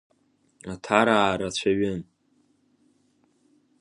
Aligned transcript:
Аҭараа 0.73 1.39
рацәаҩын. 1.39 2.01